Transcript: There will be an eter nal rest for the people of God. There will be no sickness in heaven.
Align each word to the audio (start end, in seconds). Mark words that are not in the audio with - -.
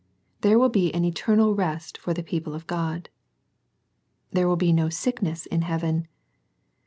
There 0.41 0.57
will 0.57 0.69
be 0.69 0.91
an 0.95 1.03
eter 1.05 1.37
nal 1.37 1.53
rest 1.53 1.95
for 1.95 2.11
the 2.11 2.23
people 2.23 2.55
of 2.55 2.65
God. 2.65 3.09
There 4.31 4.47
will 4.47 4.55
be 4.55 4.73
no 4.73 4.89
sickness 4.89 5.45
in 5.45 5.61
heaven. 5.61 6.07